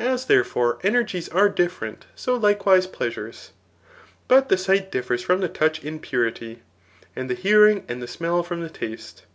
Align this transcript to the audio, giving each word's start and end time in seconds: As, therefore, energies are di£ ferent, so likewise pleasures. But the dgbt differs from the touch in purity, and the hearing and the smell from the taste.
As, 0.00 0.24
therefore, 0.26 0.80
energies 0.82 1.28
are 1.28 1.48
di£ 1.48 1.70
ferent, 1.70 1.98
so 2.16 2.34
likewise 2.34 2.88
pleasures. 2.88 3.52
But 4.26 4.48
the 4.48 4.56
dgbt 4.56 4.90
differs 4.90 5.22
from 5.22 5.42
the 5.42 5.48
touch 5.48 5.78
in 5.84 6.00
purity, 6.00 6.62
and 7.14 7.30
the 7.30 7.34
hearing 7.34 7.84
and 7.86 8.02
the 8.02 8.08
smell 8.08 8.42
from 8.42 8.62
the 8.62 8.68
taste. 8.68 9.26